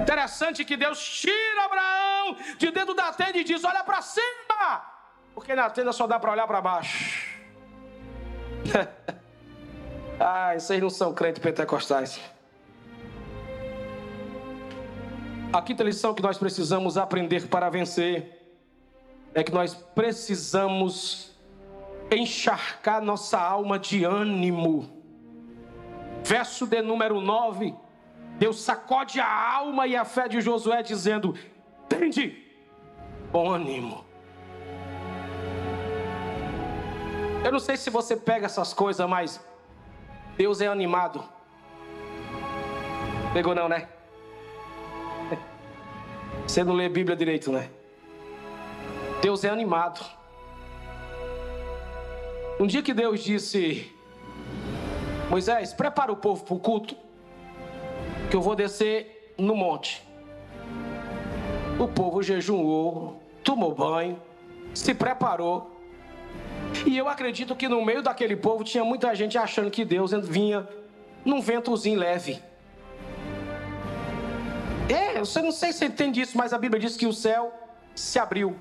[0.00, 4.84] Interessante que Deus tira Abraão de dentro da tenda e diz: Olha para cima,
[5.34, 7.36] porque na tenda só dá para olhar para baixo.
[10.20, 12.20] Ai, vocês não são crentes pentecostais.
[15.52, 18.58] A quinta lição que nós precisamos aprender para vencer
[19.34, 21.34] é que nós precisamos
[22.10, 24.95] encharcar nossa alma de ânimo
[26.26, 27.72] verso de número 9,
[28.36, 31.34] Deus sacode a alma e a fé de Josué, dizendo:
[31.88, 32.44] Tende
[33.30, 34.04] bom ânimo.
[37.44, 39.40] Eu não sei se você pega essas coisas, mas
[40.36, 41.22] Deus é animado.
[43.32, 43.88] Pegou não, né?
[46.46, 47.70] Você não lê Bíblia direito, né?
[49.20, 50.04] Deus é animado.
[52.58, 53.95] Um dia que Deus disse:
[55.28, 56.96] Moisés, prepara o povo para o culto,
[58.30, 60.06] que eu vou descer no monte.
[61.78, 64.20] O povo jejuou, tomou banho,
[64.72, 65.72] se preparou.
[66.86, 70.66] E eu acredito que no meio daquele povo tinha muita gente achando que Deus vinha
[71.24, 72.40] num ventozinho leve.
[74.88, 77.52] É, eu não sei se você entende isso, mas a Bíblia diz que o céu
[77.94, 78.56] se abriu.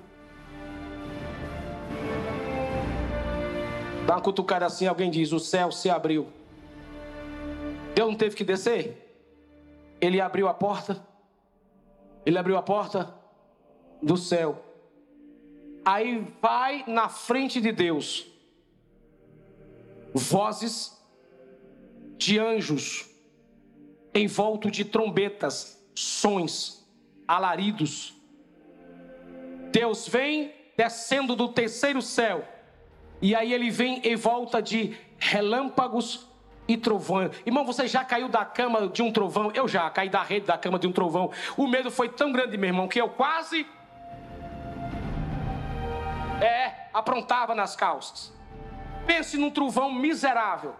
[4.08, 6.28] Dá uma cutucada assim, alguém diz: o céu se abriu.
[7.96, 9.02] Deus não teve que descer?
[10.02, 11.02] Ele abriu a porta.
[12.26, 13.16] Ele abriu a porta
[14.04, 14.64] do céu.
[15.86, 18.28] Aí vai na frente de Deus
[20.14, 21.02] vozes
[22.18, 23.10] de anjos
[24.14, 26.88] envolto de trombetas, sons,
[27.28, 28.14] alaridos.
[29.72, 32.48] Deus vem descendo do terceiro céu,
[33.22, 36.28] e aí ele vem em volta de relâmpagos
[36.68, 37.30] e trovão.
[37.46, 39.52] Irmão, você já caiu da cama de um trovão?
[39.54, 41.32] Eu já caí da rede da cama de um trovão.
[41.56, 43.66] O medo foi tão grande, meu irmão, que eu quase.
[46.42, 48.34] É, aprontava nas calças.
[49.06, 50.76] Pense num trovão miserável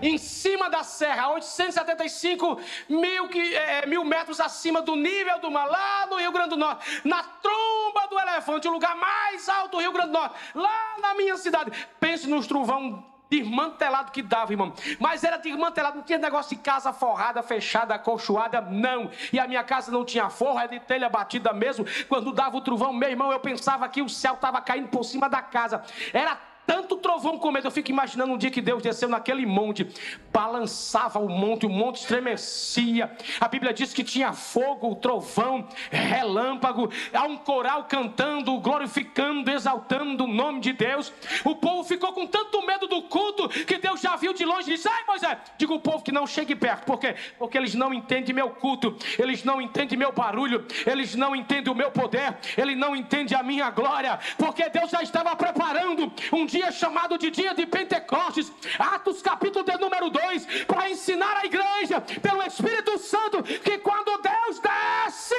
[0.00, 5.66] em cima da serra, a 875 mil, é, mil metros acima do nível do mar,
[5.66, 9.80] lá no Rio Grande do Norte, na tromba do elefante, o lugar mais alto do
[9.80, 11.72] Rio Grande do Norte, lá na minha cidade.
[11.98, 14.72] Pense nos trovão desmantelado que dava, irmão.
[14.98, 19.10] Mas era desmantelado, não tinha negócio de casa forrada, fechada, acolchoada, não.
[19.32, 21.84] E a minha casa não tinha forro, era de telha batida mesmo.
[22.08, 25.28] Quando dava o trovão, meu irmão, eu pensava que o céu estava caindo por cima
[25.28, 25.82] da casa.
[26.12, 27.66] Era tanto trovão com medo.
[27.66, 29.86] Eu fico imaginando um dia que Deus desceu naquele monte,
[30.32, 33.10] balançava o monte, o monte estremecia.
[33.40, 36.90] A Bíblia diz que tinha fogo, trovão, relâmpago.
[37.12, 41.12] Há um coral cantando, glorificando, exaltando o nome de Deus.
[41.44, 44.74] O povo ficou com tanto medo do culto que Deus já viu de longe e
[44.74, 46.84] disse: Ai, Moisés, diga o povo que não chegue perto.
[46.84, 47.14] Por quê?
[47.38, 51.76] Porque eles não entendem meu culto, eles não entendem meu barulho, eles não entendem o
[51.76, 54.18] meu poder, eles não entendem a minha glória.
[54.36, 59.64] Porque Deus já estava preparando um dia dia chamado de dia de Pentecostes, Atos capítulo
[59.64, 65.38] de número 2, para ensinar a igreja, pelo Espírito Santo, que quando Deus desce,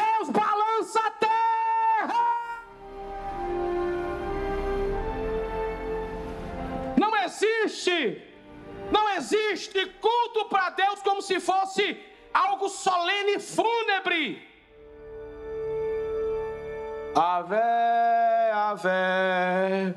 [0.00, 2.24] Deus balança a terra.
[7.02, 8.22] Não existe,
[8.92, 11.98] não existe culto para Deus como se fosse
[12.34, 14.46] algo solene e fúnebre.
[17.16, 17.56] Ave,
[18.52, 19.96] ave.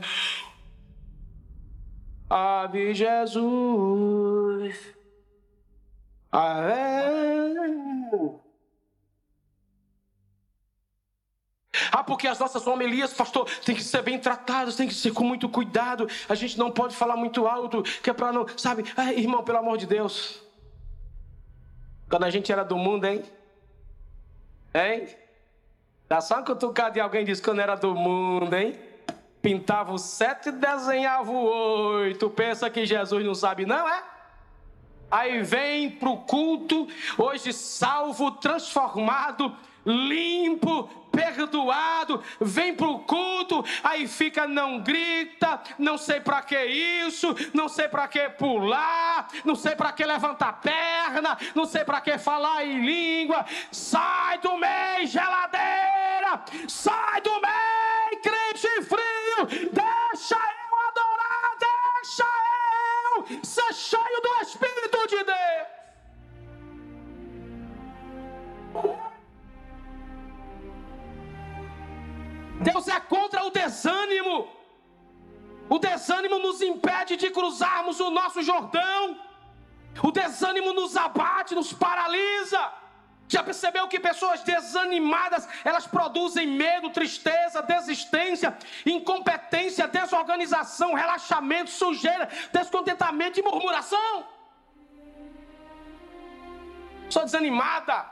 [2.33, 4.95] Ave Jesus.
[6.31, 6.71] Ave.
[11.91, 15.25] Ah, porque as nossas homilias, pastor, tem que ser bem tratadas, tem que ser com
[15.25, 16.07] muito cuidado.
[16.29, 18.85] A gente não pode falar muito alto, que é para não, sabe?
[19.17, 20.41] Irmão, pelo amor de Deus.
[22.09, 23.23] Quando a gente era do mundo, hein?
[24.73, 25.17] Hein?
[26.07, 28.90] Dá só um cutucado de alguém diz não era do mundo, hein?
[29.41, 32.29] Pintava o sete e desenhava o oito.
[32.29, 34.03] Pensa que Jesus não sabe, não é?
[35.09, 39.53] Aí vem para o culto, hoje salvo, transformado,
[39.85, 47.35] limpo, perdoado, vem para o culto, aí fica, não grita, não sei para que isso,
[47.53, 51.99] não sei para que pular, não sei para que levantar a perna, não sei para
[51.99, 60.79] que falar em língua, sai do meio, geladeira, sai do meio, crente frio, deixa eu
[60.89, 62.25] adorar, deixa
[63.05, 65.81] eu ser cheio do Espírito de Deus.
[72.61, 74.47] Deus é contra o desânimo.
[75.69, 79.19] O desânimo nos impede de cruzarmos o nosso Jordão.
[80.03, 82.80] O desânimo nos abate, nos paralisa.
[83.33, 88.49] Já percebeu que pessoas desanimadas, elas produzem medo, tristeza, desistência,
[88.85, 94.25] incompetência, desorganização, relaxamento, sujeira, descontentamento e murmuração?
[97.09, 98.05] Sou desanimada.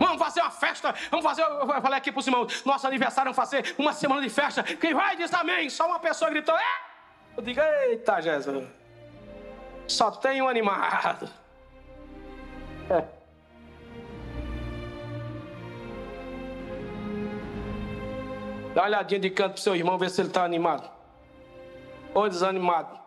[0.00, 0.92] Vamos fazer uma festa.
[1.08, 1.42] Vamos fazer.
[1.42, 4.64] Eu falei aqui para os irmãos: nosso aniversário, vamos fazer uma semana de festa.
[4.64, 5.70] Quem vai diz amém.
[5.70, 6.74] Só uma pessoa gritou: é.
[7.36, 8.66] Eu digo: eita, Jesus.
[9.86, 11.41] Só tem um animado.
[18.74, 20.90] Dá uma olhadinha de canto pro seu irmão, ver se ele está animado.
[22.14, 23.00] Ou desanimado.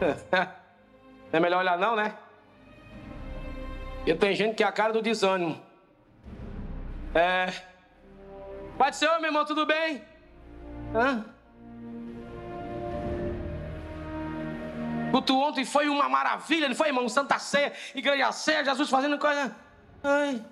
[1.32, 2.14] É melhor olhar não, né?
[4.04, 5.58] E tem gente que é a cara do desânimo.
[7.14, 7.46] É.
[8.76, 10.04] Do Senhor, meu irmão, tudo bem?
[10.94, 11.24] Hã?
[15.12, 17.06] Culto ontem foi uma maravilha, não foi, irmão?
[17.06, 19.54] Santa Ceia, Igreja Ceia, Jesus fazendo coisa.
[20.02, 20.42] Ai.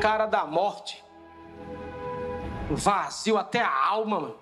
[0.00, 1.04] Cara da morte.
[2.70, 4.36] Vazio até a alma, mano.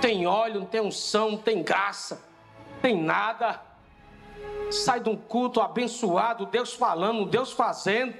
[0.00, 2.26] Tem óleo, não tem unção, não tem graça,
[2.72, 3.60] não tem nada.
[4.70, 8.14] sai de um culto abençoado, Deus falando, Deus fazendo,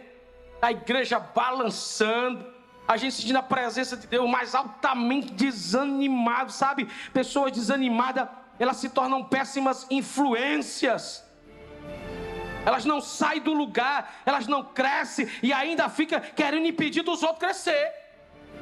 [0.61, 2.45] a igreja balançando,
[2.87, 6.89] a gente sentindo a presença de Deus, mas altamente desanimado, sabe?
[7.13, 8.29] Pessoas desanimadas,
[8.59, 11.25] elas se tornam péssimas influências.
[12.67, 17.39] Elas não saem do lugar, elas não crescem e ainda fica querendo impedir dos outros
[17.39, 18.01] crescer.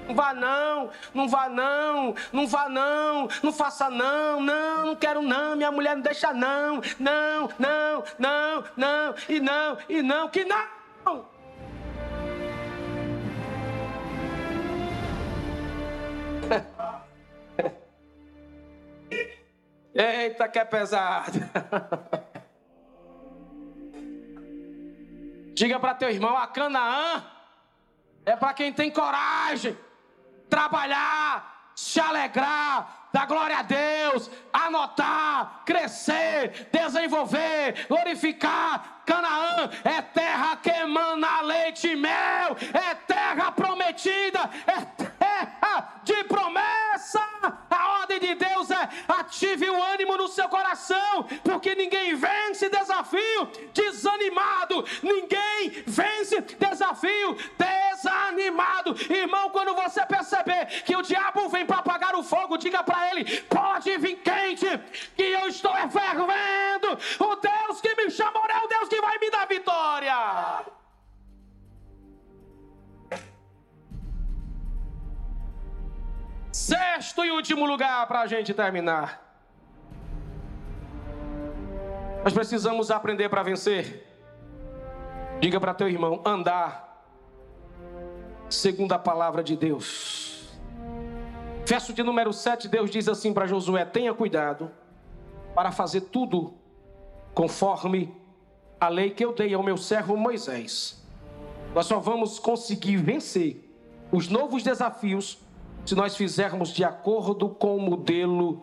[0.06, 5.20] Não vá não, não vá não, não vá não, não faça não, não, não quero
[5.20, 10.44] não, minha mulher não deixa não, não, não, não, não, e não, e não, que
[10.44, 11.28] não.
[19.94, 21.38] Eita, que é pesado.
[25.54, 27.24] Diga para teu irmão, a Canaã
[28.24, 29.76] é para quem tem coragem
[30.48, 39.02] trabalhar, se alegrar, dar glória a Deus, anotar, crescer, desenvolver, glorificar.
[39.04, 45.07] Canaã é terra que emana leite e mel, é terra prometida, é terra
[46.04, 47.20] de promessa.
[47.70, 53.46] A ordem de Deus é ative o ânimo no seu coração, porque ninguém vence desafio
[53.72, 58.96] desanimado, ninguém vence desafio desanimado.
[59.08, 63.40] Irmão, quando você perceber que o diabo vem para apagar o fogo, diga para ele:
[63.42, 64.66] pode vir quente,
[65.16, 66.98] que eu estou fervendo.
[67.20, 70.78] O Deus que me chamou é o Deus que vai me dar vitória.
[76.52, 79.24] Sexto e último lugar para a gente terminar.
[82.24, 84.06] Nós precisamos aprender para vencer.
[85.40, 86.88] Diga para teu irmão: andar
[88.48, 90.58] segundo a palavra de Deus.
[91.66, 94.70] Verso de número 7, Deus diz assim para Josué: tenha cuidado
[95.54, 96.54] para fazer tudo
[97.34, 98.14] conforme
[98.80, 101.04] a lei que eu dei ao meu servo Moisés.
[101.74, 103.64] Nós só vamos conseguir vencer
[104.10, 105.38] os novos desafios
[105.88, 108.62] se nós fizermos de acordo com o modelo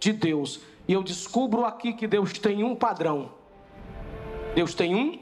[0.00, 0.60] de Deus.
[0.88, 3.30] E eu descubro aqui que Deus tem um padrão.
[4.56, 5.16] Deus tem um.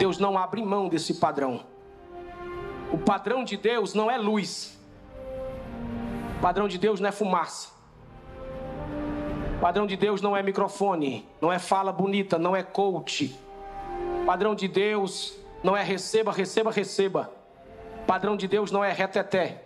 [0.00, 1.64] Deus não abre mão desse padrão.
[2.92, 4.76] O padrão de Deus não é luz.
[6.38, 7.68] O padrão de Deus não é fumaça.
[9.56, 13.32] O padrão de Deus não é microfone, não é fala bonita, não é coach.
[14.22, 17.32] O padrão de Deus não é receba, receba, receba.
[18.02, 19.65] O padrão de Deus não é reteté.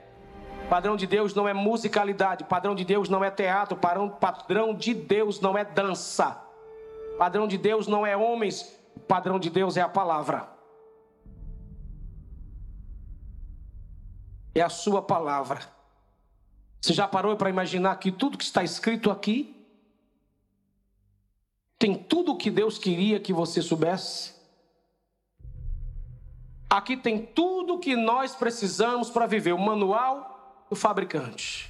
[0.71, 2.45] Padrão de Deus não é musicalidade.
[2.45, 3.77] Padrão de Deus não é teatro.
[3.77, 6.41] Padrão de Deus não é dança.
[7.19, 8.73] Padrão de Deus não é homens.
[9.09, 10.49] Padrão de Deus é a palavra.
[14.55, 15.61] É a sua palavra.
[16.81, 19.67] Você já parou para imaginar que tudo que está escrito aqui
[21.81, 24.35] tem tudo o que Deus queria que você soubesse.
[26.69, 30.31] Aqui tem tudo que nós precisamos para viver, o manual
[30.71, 31.69] do fabricante.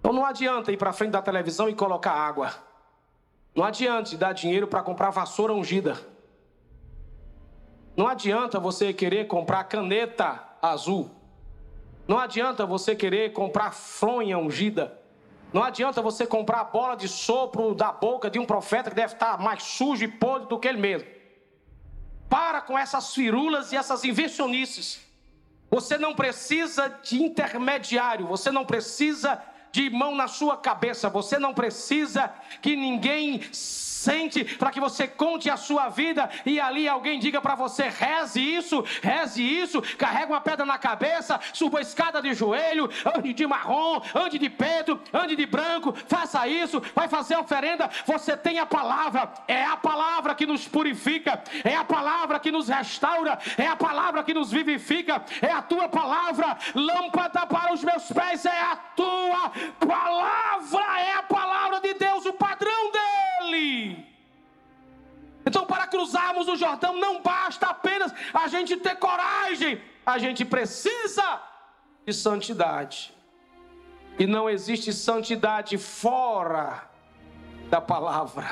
[0.00, 2.52] Então não adianta ir para frente da televisão e colocar água.
[3.54, 5.98] Não adianta dar dinheiro para comprar vassoura ungida.
[7.96, 11.10] Não adianta você querer comprar caneta azul.
[12.06, 14.98] Não adianta você querer comprar fronha ungida.
[15.52, 19.14] Não adianta você comprar a bola de sopro da boca de um profeta que deve
[19.14, 21.08] estar mais sujo e podre do que ele mesmo.
[22.28, 25.07] Para com essas firulas e essas invencionices.
[25.70, 29.42] Você não precisa de intermediário, você não precisa
[29.72, 33.42] de mão na sua cabeça, você não precisa que ninguém
[33.98, 38.40] sente para que você conte a sua vida e ali alguém diga para você: reze
[38.40, 43.46] isso, reze isso, carrega uma pedra na cabeça, suba a escada de joelho, ande de
[43.46, 47.90] marrom, ande de preto, ande de branco, faça isso, vai fazer oferenda.
[48.06, 52.68] Você tem a palavra, é a palavra que nos purifica, é a palavra que nos
[52.68, 58.04] restaura, é a palavra que nos vivifica, é a tua palavra, lâmpada para os meus
[58.12, 64.06] pés, é a tua palavra, é a palavra de Deus, o padrão dele.
[65.46, 71.42] Então, para cruzarmos o Jordão, não basta apenas a gente ter coragem, a gente precisa
[72.06, 73.14] de santidade.
[74.18, 76.88] E não existe santidade fora
[77.70, 78.48] da palavra.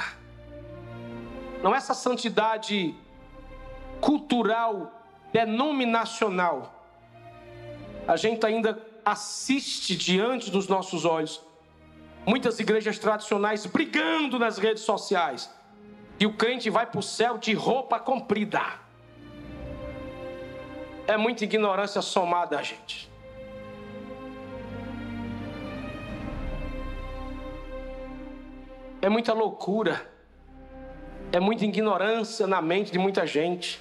[1.62, 2.94] Não é essa santidade
[4.00, 5.02] cultural,
[5.32, 6.72] denominacional.
[8.06, 8.74] A gente ainda
[9.06, 11.40] assiste diante dos nossos olhos
[12.26, 15.48] muitas igrejas tradicionais brigando nas redes sociais
[16.18, 18.62] e o crente vai para o céu de roupa comprida.
[21.06, 23.08] É muita ignorância somada, gente.
[29.06, 30.04] é muita loucura,
[31.30, 33.80] é muita ignorância na mente de muita gente,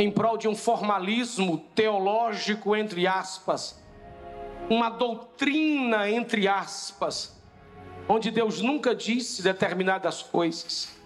[0.00, 3.78] em prol de um formalismo teológico, entre aspas,
[4.70, 7.38] uma doutrina, entre aspas,
[8.08, 10.98] onde Deus nunca disse determinadas coisas.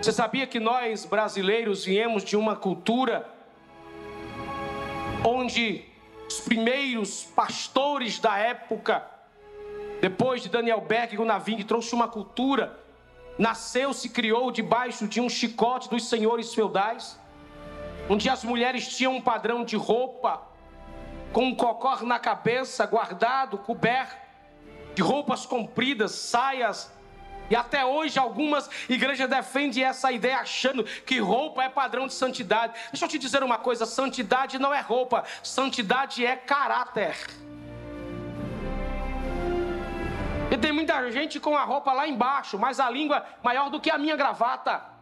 [0.00, 3.28] Você sabia que nós brasileiros viemos de uma cultura
[5.24, 5.84] onde
[6.28, 9.04] os primeiros pastores da época,
[10.00, 12.78] depois de Daniel Beck, Gunaving, trouxe uma cultura,
[13.36, 17.18] nasceu, se criou debaixo de um chicote dos senhores feudais,
[18.08, 20.42] onde as mulheres tinham um padrão de roupa,
[21.32, 24.16] com um cocó na cabeça, guardado, coberto,
[24.94, 26.90] de roupas compridas, saias
[27.48, 32.74] e até hoje algumas igrejas defendem essa ideia achando que roupa é padrão de santidade.
[32.90, 37.16] Deixa eu te dizer uma coisa: santidade não é roupa, santidade é caráter.
[40.50, 43.90] E tem muita gente com a roupa lá embaixo, mas a língua maior do que
[43.90, 44.95] a minha gravata.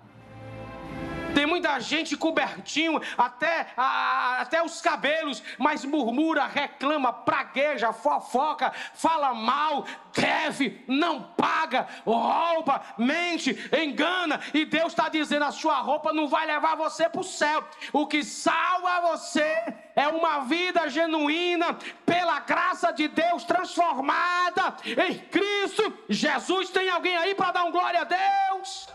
[1.35, 9.35] Tem muita gente cobertinho até, a, até os cabelos, mas murmura, reclama, pragueja, fofoca, fala
[9.35, 14.41] mal, deve, não paga, rouba, mente, engana.
[14.55, 17.65] E Deus está dizendo: a sua roupa não vai levar você para o céu.
[17.93, 21.77] O que salva você é uma vida genuína,
[22.07, 25.93] pela graça de Deus transformada em Cristo.
[26.09, 28.94] Jesus tem alguém aí para dar um glória a Deus?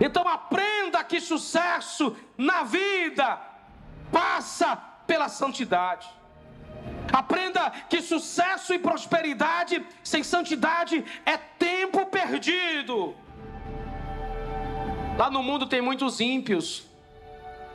[0.00, 3.40] Então aprenda que sucesso na vida
[4.10, 4.76] passa
[5.06, 6.08] pela santidade.
[7.12, 13.14] Aprenda que sucesso e prosperidade sem santidade é tempo perdido.
[15.16, 16.86] Lá no mundo tem muitos ímpios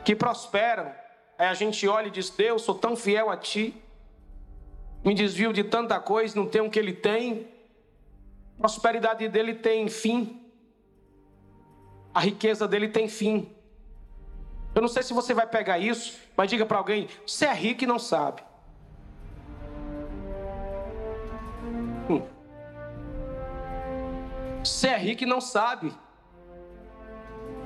[0.04, 0.92] que prosperam.
[1.38, 3.74] Aí a gente olha e diz: Deus, sou tão fiel a ti,
[5.02, 7.48] me desvio de tanta coisa, não tenho o que ele tem.
[8.58, 10.39] A prosperidade dele tem fim
[12.14, 13.54] a riqueza dele tem fim.
[14.74, 17.84] Eu não sei se você vai pegar isso, mas diga para alguém: você é rico
[17.84, 18.42] e não sabe.
[22.08, 22.22] Hum.
[24.64, 25.92] Você é rico e não sabe.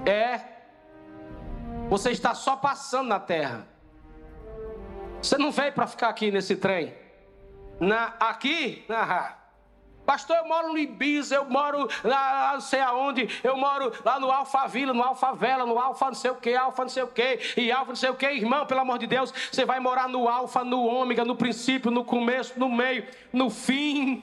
[0.06, 0.40] É.
[1.88, 3.66] Você está só passando na terra.
[5.20, 6.94] Você não veio para ficar aqui nesse trem.
[7.80, 9.36] Na, aqui, na,
[10.04, 14.30] Pastor, eu moro no Ibiza, eu moro lá, não sei aonde, eu moro lá no
[14.30, 17.72] Alphavila, no Alfavela, no Alfa não sei o que, Alfa não sei o que, e
[17.72, 20.62] Alfa não sei o que, irmão, pelo amor de Deus, você vai morar no Alfa,
[20.62, 24.22] no Ômega, no princípio, no começo, no meio, no fim.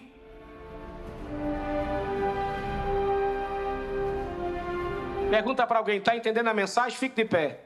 [5.31, 6.97] Pergunta para alguém, está entendendo a mensagem?
[6.97, 7.61] Fique de pé.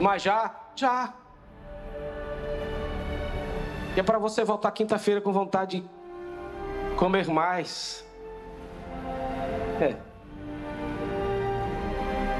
[0.00, 1.12] Mas já, já.
[3.96, 8.04] E é para você voltar quinta-feira com vontade de comer mais.
[9.80, 9.96] É.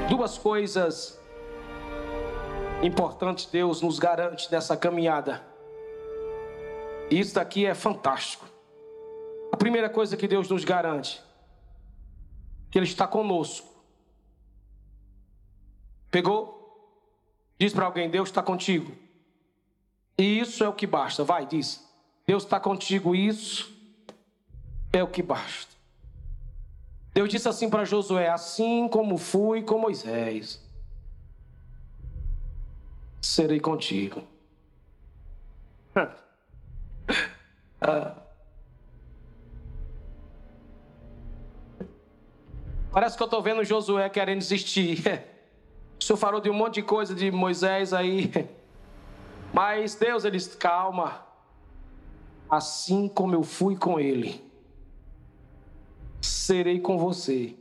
[0.07, 1.19] Duas coisas
[2.83, 5.43] importantes Deus nos garante nessa caminhada.
[7.09, 8.45] E isso daqui é fantástico.
[9.51, 11.23] A primeira coisa que Deus nos garante,
[12.69, 13.67] que Ele está conosco.
[16.11, 16.55] Pegou?
[17.59, 19.06] Diz para alguém: Deus está contigo.
[20.17, 21.23] E isso é o que basta.
[21.23, 21.85] Vai, diz.
[22.25, 23.71] Deus está contigo, isso
[24.91, 25.75] é o que basta.
[27.13, 30.61] Deus disse assim para Josué: Assim como fui com Moisés,
[33.21, 34.23] serei contigo.
[37.81, 38.15] ah.
[42.91, 45.03] Parece que eu estou vendo Josué querendo desistir.
[45.99, 48.31] O senhor falou de um monte de coisa de Moisés aí.
[49.53, 51.25] Mas Deus, ele calma,
[52.49, 54.43] assim como eu fui com ele,
[56.21, 57.55] serei com você.